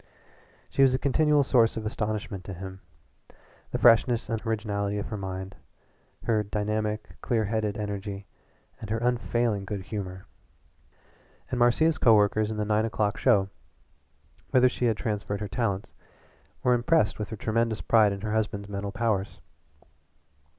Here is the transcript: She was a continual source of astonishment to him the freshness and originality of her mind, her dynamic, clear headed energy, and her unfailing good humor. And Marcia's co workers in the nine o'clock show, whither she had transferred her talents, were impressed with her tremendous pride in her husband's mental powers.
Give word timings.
She 0.71 0.81
was 0.81 0.95
a 0.95 0.97
continual 0.97 1.43
source 1.43 1.77
of 1.77 1.85
astonishment 1.85 2.43
to 2.45 2.55
him 2.55 2.81
the 3.69 3.77
freshness 3.77 4.29
and 4.31 4.43
originality 4.47 4.97
of 4.97 5.09
her 5.09 5.15
mind, 5.15 5.55
her 6.23 6.41
dynamic, 6.41 7.09
clear 7.21 7.45
headed 7.45 7.77
energy, 7.77 8.25
and 8.79 8.89
her 8.89 8.97
unfailing 8.97 9.63
good 9.63 9.83
humor. 9.83 10.25
And 11.51 11.59
Marcia's 11.59 11.99
co 11.99 12.15
workers 12.15 12.49
in 12.49 12.57
the 12.57 12.65
nine 12.65 12.85
o'clock 12.85 13.15
show, 13.15 13.49
whither 14.49 14.69
she 14.69 14.85
had 14.85 14.97
transferred 14.97 15.39
her 15.39 15.47
talents, 15.47 15.93
were 16.63 16.73
impressed 16.73 17.19
with 17.19 17.29
her 17.29 17.37
tremendous 17.37 17.81
pride 17.81 18.11
in 18.11 18.21
her 18.21 18.33
husband's 18.33 18.67
mental 18.69 18.91
powers. 18.91 19.39